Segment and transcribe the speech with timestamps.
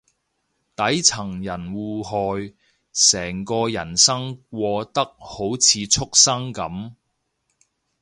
[0.75, 2.09] 底層人互害，
[2.91, 6.93] 成個人生過得好似畜生噉